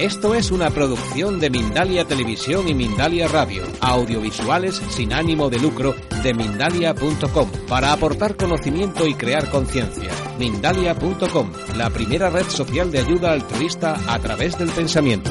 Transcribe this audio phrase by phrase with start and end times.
[0.00, 5.94] Esto es una producción de Mindalia Televisión y Mindalia Radio, audiovisuales sin ánimo de lucro
[6.22, 10.10] de mindalia.com, para aportar conocimiento y crear conciencia.
[10.38, 15.30] Mindalia.com, la primera red social de ayuda altruista a través del pensamiento.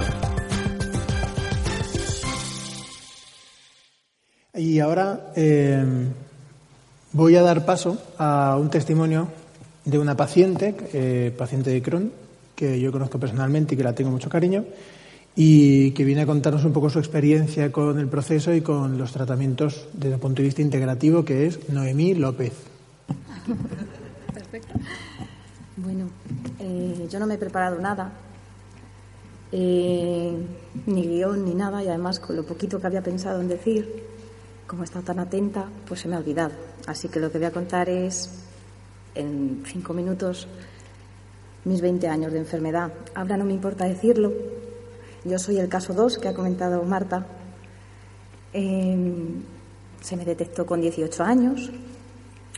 [4.54, 5.84] Y ahora eh,
[7.12, 9.30] voy a dar paso a un testimonio
[9.86, 12.29] de una paciente, eh, paciente de Crohn,
[12.60, 14.66] que yo conozco personalmente y que la tengo mucho cariño,
[15.34, 19.14] y que viene a contarnos un poco su experiencia con el proceso y con los
[19.14, 22.51] tratamientos desde el punto de vista integrativo, que es Noemí López.
[24.34, 24.74] Perfecto.
[25.78, 26.10] Bueno,
[26.60, 28.11] eh, yo no me he preparado nada,
[29.54, 30.34] eh,
[30.86, 34.03] ni guion ni nada, y además con lo poquito que había pensado en decir,
[34.67, 36.52] como he estado tan atenta, pues se me ha olvidado.
[36.88, 38.44] Así que lo que voy a contar es,
[39.16, 40.50] en cinco minutos,
[41.66, 42.92] mis 20 años de enfermedad.
[43.14, 44.34] Ahora no me importa decirlo.
[45.26, 47.26] Yo soy el caso 2 que ha comentado Marta.
[48.54, 49.44] Em,
[50.02, 51.70] se me detectó con 18 años.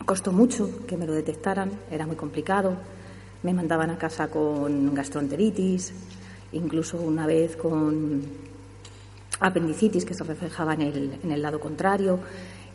[0.05, 2.75] Costó mucho que me lo detectaran, era muy complicado.
[3.43, 5.93] Me mandaban a casa con gastroenteritis,
[6.51, 8.21] incluso una vez con
[9.39, 12.19] apendicitis que se reflejaba en el, en el lado contrario.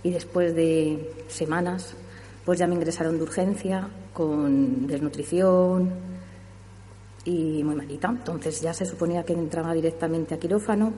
[0.03, 1.95] Y después de semanas,
[2.45, 6.16] pues ya me ingresaron de urgencia con desnutrición,
[7.27, 8.09] y muy malita.
[8.09, 10.93] Entonces ya se suponía que entraba directamente a quirófano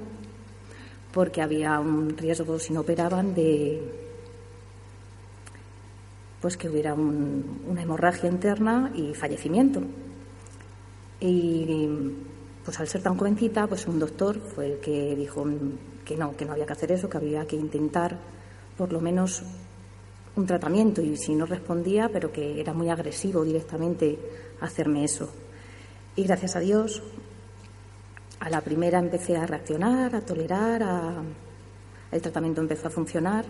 [1.12, 4.06] porque había un riesgo si no operaban de
[6.40, 9.82] pues que hubiera una hemorragia interna y fallecimiento.
[11.18, 11.66] Y
[12.64, 15.44] pues al ser tan jovencita, pues un doctor fue el que dijo
[16.04, 18.16] que no, que no había que hacer eso, que había que intentar
[18.76, 19.42] por lo menos
[20.36, 24.16] un tratamiento y si no respondía, pero que era muy agresivo directamente
[24.60, 25.28] hacerme eso.
[26.18, 27.00] Y gracias a Dios,
[28.40, 30.82] a la primera empecé a reaccionar, a tolerar,
[32.10, 33.44] el tratamiento empezó a funcionar.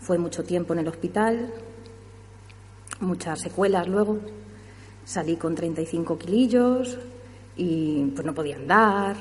[0.00, 1.54] Fue mucho tiempo en el hospital,
[3.00, 4.18] muchas secuelas luego.
[5.06, 6.98] Salí con 35 kilillos
[7.56, 9.16] y pues no podía andar.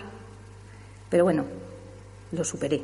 [1.09, 1.45] Pero bueno,
[2.33, 2.81] lo superé.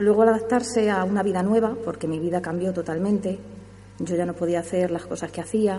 [0.00, 3.38] Luego al adaptarse a una vida nueva, porque mi vida cambió totalmente,
[3.98, 5.78] yo ya no podía hacer las cosas que hacía,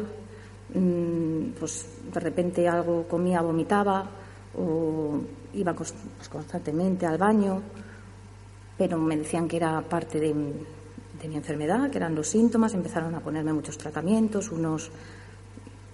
[0.73, 4.09] mm, pues de repente algo comía, vomitaba
[4.57, 5.19] o
[5.53, 5.93] iba pues,
[6.29, 7.61] constantemente al baño,
[8.77, 13.21] pero me decían que era parte de, mi enfermedad, que eran los síntomas, empezaron a
[13.21, 14.91] ponerme muchos tratamientos, unos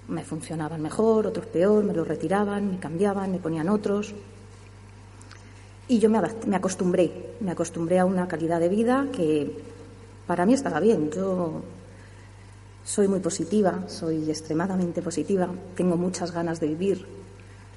[0.07, 4.15] me funcionaban mejor, otros peor, me los retiraban, me cambiaban, me ponían otros.
[5.87, 9.55] Y yo me, me acostumbré, me acostumbré a una calidad de vida que
[10.25, 11.11] para mí estaba bien.
[11.11, 11.61] Yo
[12.83, 17.05] soy muy positiva, soy extremadamente positiva, tengo muchas ganas de vivir,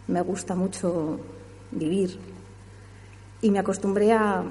[0.08, 1.20] me gusta mucho
[1.70, 2.18] vivir
[3.40, 4.44] y me acostumbré a,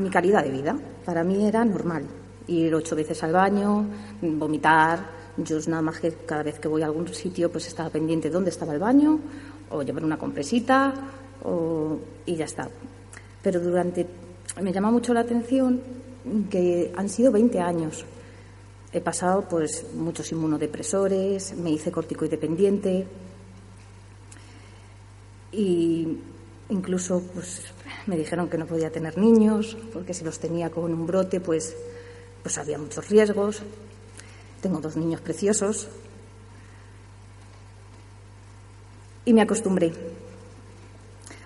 [0.00, 0.76] mi calidad de vida.
[1.04, 2.04] Para mí era normal
[2.48, 3.84] ir ocho veces al baño,
[4.22, 5.16] vomitar.
[5.36, 8.34] Yo nada más que cada vez que voy a algún sitio pues estaba pendiente de
[8.34, 9.18] dónde estaba el baño
[9.70, 10.94] o llevar una compresita
[12.24, 12.68] y ya está.
[13.42, 14.06] Pero durante
[14.60, 15.80] me llama mucho la atención
[16.50, 18.04] que han sido 20 años
[18.96, 21.92] He pasado pues muchos inmunodepresores, me hice
[22.30, 23.06] dependiente
[25.52, 26.16] y
[26.70, 27.60] incluso pues
[28.06, 31.76] me dijeron que no podía tener niños porque si los tenía con un brote pues
[32.42, 33.60] pues había muchos riesgos.
[34.62, 35.88] Tengo dos niños preciosos
[39.26, 39.92] y me acostumbré.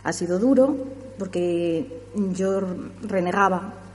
[0.05, 0.77] Ha sido duro
[1.19, 2.61] porque yo
[3.03, 3.90] renegaba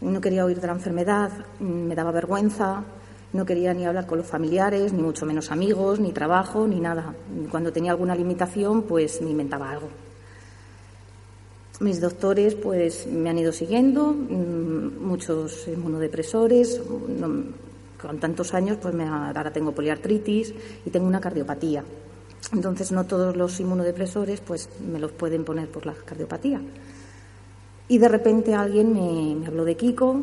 [0.00, 2.84] no quería oír de la enfermedad, me daba vergüenza,
[3.32, 7.14] no quería ni hablar con los familiares, ni mucho menos amigos, ni trabajo, ni nada.
[7.50, 9.88] Cuando tenía alguna limitación, pues me inventaba algo.
[11.80, 16.80] Mis doctores, pues me han ido siguiendo, mm, muchos inmunodepresores,
[18.00, 20.54] con tantos años, pues me, ahora tengo poliartritis
[20.86, 21.84] y tengo una cardiopatía.
[22.52, 26.60] Entonces, no todos los inmunodepresores, pues me los pueden poner por la cardiopatía.
[27.88, 30.20] Y de repente alguien me, habló de Kiko.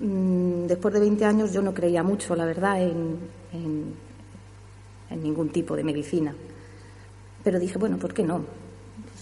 [0.00, 3.18] Mm, después de 20 años yo no creía mucho, la verdad, en,
[3.52, 6.34] en, ningún tipo de medicina.
[7.44, 8.44] Pero dije, bueno, ¿por qué no?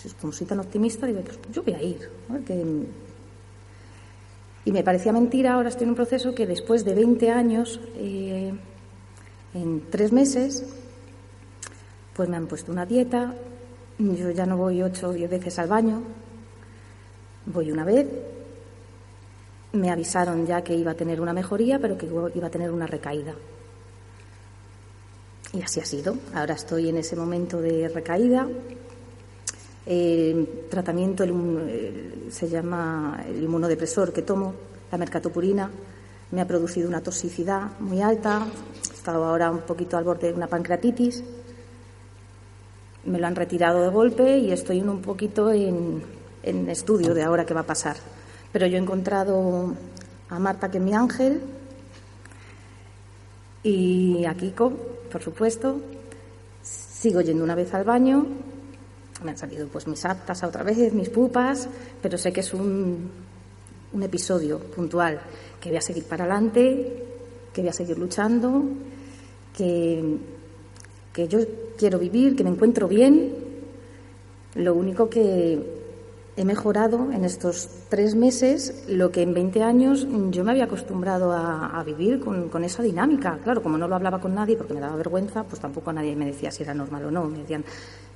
[0.03, 2.09] Pues, como soy tan optimista, digo, pues yo voy a ir.
[4.65, 8.53] Y me parecía mentira, ahora estoy en un proceso que después de 20 años, eh,
[9.53, 10.65] en tres meses,
[12.15, 13.35] pues me han puesto una dieta,
[13.99, 16.03] yo ya no voy ocho o diez veces al baño,
[17.47, 18.07] Voy una vez,
[19.73, 22.87] me avisaron ya que iba a tener una mejoría, pero que iba a tener una
[22.87, 23.35] recaída.
[25.53, 26.17] Y así ha sido.
[26.35, 28.47] Ahora estoy en ese momento de recaída.
[29.87, 31.25] El tratamiento
[32.29, 34.55] se llama el inmunodepresor que tomo,
[34.93, 35.71] la mercatopurina.
[36.31, 38.47] Me ha producido una toxicidad muy alta.
[38.91, 41.25] He estado ahora un poquito al borde de una pancreatitis.
[43.07, 46.03] Me lo han retirado de golpe y estoy un poquito en,
[46.43, 47.97] en estudio de ahora qué va a pasar.
[48.53, 49.75] Pero yo he encontrado
[50.29, 51.41] a Marta, que es mi ángel,
[53.63, 54.73] y a Kiko,
[55.11, 55.81] por supuesto.
[56.63, 58.27] Sigo yendo una vez al baño.
[59.25, 61.69] Me han salido pues mis aptas a otra vez, mis pupas,
[62.01, 63.11] pero sé que es un,
[63.93, 65.21] un episodio puntual,
[65.61, 67.05] que voy a seguir para adelante,
[67.53, 68.63] que voy a seguir luchando,
[69.57, 70.17] que,
[71.13, 71.41] que yo
[71.77, 73.35] quiero vivir, que me encuentro bien.
[74.55, 75.80] Lo único que
[76.41, 81.33] he mejorado en estos tres meses lo que en 20 años yo me había acostumbrado
[81.33, 83.39] a, vivir con, esa dinámica.
[83.45, 86.25] Claro, como no lo hablaba con nadie porque me daba vergüenza, pues tampoco nadie me
[86.25, 87.25] decía si era normal o no.
[87.25, 87.63] Me decían,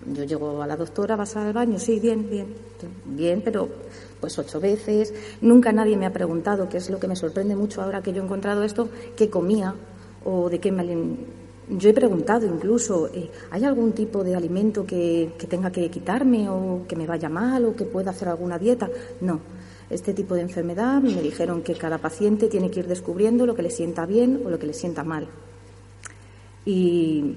[0.07, 2.47] yo llego a la doctora, vas al baño, sí, bien, bien,
[3.05, 3.69] bien, pero
[4.21, 5.13] pues ocho veces.
[5.43, 8.23] Nunca nadie me ha preguntado, que es lo que me sorprende mucho ahora que yo
[8.23, 9.75] he encontrado esto, qué comía
[10.25, 10.83] o de qué me
[11.69, 16.85] yo he preguntado incluso, eh, ¿hay algún tipo de alimento que, tenga que quitarme o
[16.87, 18.89] que me vaya mal o que pueda hacer alguna dieta?
[19.21, 19.41] No.
[19.89, 23.63] Este tipo de enfermedad me dijeron que cada paciente tiene que ir descubriendo lo que
[23.63, 25.29] le sienta bien o lo que le sienta mal.
[26.65, 27.37] Y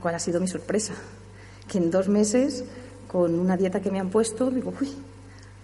[0.00, 0.94] ¿cuál ha sido mi sorpresa?
[1.68, 2.64] Que en dos meses,
[3.08, 4.88] con una dieta que me han puesto, digo, uy,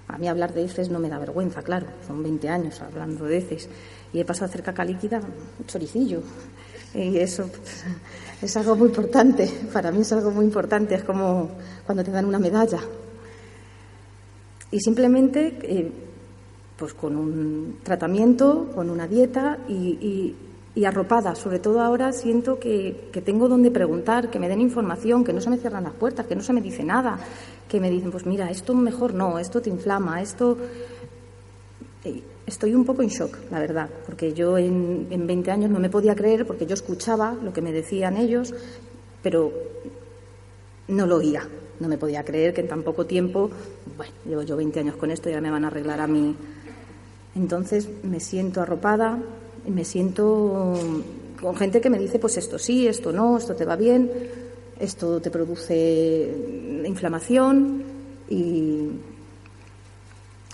[0.09, 3.39] a mí hablar de heces no me da vergüenza, claro, son 20 años hablando de
[3.39, 3.69] heces
[4.13, 5.21] y he pasado a hacer caca líquida
[5.67, 6.23] choricillo.
[6.95, 7.51] Y eso
[8.41, 11.51] es algo muy importante, para mí es algo muy importante, es como
[11.85, 12.81] cuando te dan una medalla.
[14.71, 15.93] Y simplemente, eh,
[16.77, 20.35] pues con un tratamiento, con una dieta y,
[20.87, 21.35] arropada.
[21.35, 25.41] Sobre todo ahora siento que, que, tengo donde preguntar, que me den información, que no
[25.41, 27.19] se me cierran las puertas, que no se me dice nada,
[27.69, 30.57] que me dicen, pues mira, esto mejor no, esto te inflama, esto
[32.47, 35.91] estoy un poco en shock, la verdad, porque yo en, en 20 años no me
[35.91, 38.55] podía creer porque yo escuchaba lo que me decían ellos,
[39.23, 39.53] pero
[40.89, 41.47] no lo oía.
[41.81, 43.51] No me podía creer que en tan poco tiempo,
[43.97, 46.35] bueno, llevo yo 20 años con esto ya me van a arreglar a mí.
[47.37, 49.19] Entonces me siento arropada,
[49.69, 50.75] me siento
[51.41, 54.11] con gente que me dice, pues esto sí, esto no, esto te va bien,
[54.79, 57.83] esto te produce inflamación
[58.29, 58.91] y,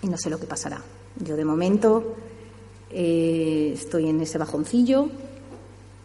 [0.03, 0.83] no sé lo que pasará.
[1.17, 2.17] Yo de momento
[2.91, 5.09] eh, estoy en ese bajoncillo,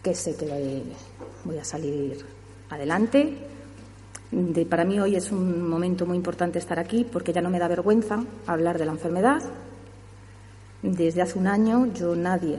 [0.04, 0.84] que sé que
[1.44, 2.26] voy a salir
[2.70, 3.34] adelante.
[4.70, 7.68] para mí hoy es un momento muy importante estar aquí porque ya no me da
[7.68, 9.42] vergüenza hablar de la enfermedad.
[10.82, 12.58] Desde hace un año yo nadie,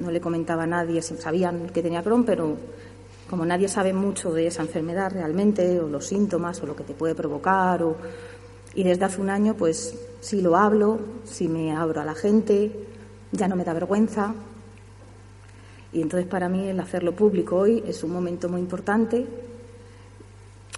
[0.00, 2.56] no le comentaba a nadie, sabían que tenía Crohn, pero
[3.28, 6.94] como nadie sabe mucho de esa enfermedad realmente, o los síntomas, o lo que te
[6.94, 7.96] puede provocar, o
[8.74, 12.70] y desde hace un año, pues sí lo hablo, sí me abro a la gente,
[13.32, 14.34] ya no me da vergüenza.
[15.92, 19.26] Y entonces para mí el hacerlo público hoy es un momento muy importante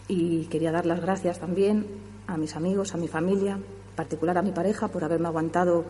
[0.08, 1.84] y quería dar las gracias también
[2.26, 5.84] a mis amigos, a mi familia, en particular a mi pareja por haberme aguantado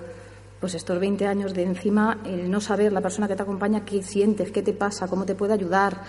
[0.58, 4.02] pues estos 20 años de encima el no saber la persona que te acompaña qué
[4.02, 6.02] sientes, qué te pasa, cómo te puede ayudar.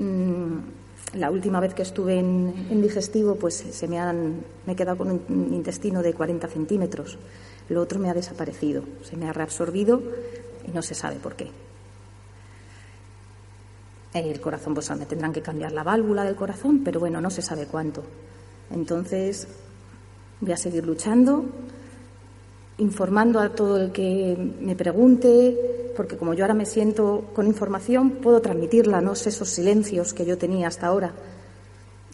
[0.00, 5.10] Mm, la última vez que estuve en, digestivo, pues se me, han, me quedado con
[5.10, 7.18] un intestino de 40 centímetros.
[7.68, 10.02] Lo otro me ha desaparecido, se me ha reabsorbido
[10.66, 11.50] y no se sabe por qué.
[14.14, 17.42] El corazón, pues me tendrán que cambiar la válvula del corazón, pero bueno, no se
[17.42, 18.02] sabe cuánto.
[18.70, 19.46] Entonces,
[20.40, 21.44] voy a seguir luchando,
[22.80, 28.10] informando a todo el que me pregunte, porque como yo ahora me siento con información,
[28.22, 31.12] puedo transmitirla, no sé esos silencios que yo tenía hasta ahora.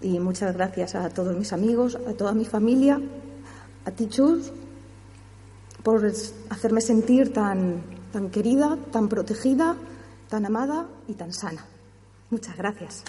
[0.03, 3.01] Y muchas gracias a todos mis amigos, a toda mi familia,
[3.85, 4.53] a ti, Chus,
[5.83, 6.05] por
[6.51, 7.83] hacerme sentir tan,
[8.13, 9.77] tan querida, tan protegida,
[10.29, 11.65] tan amada y tan sana.
[12.31, 13.05] Muchas gracias.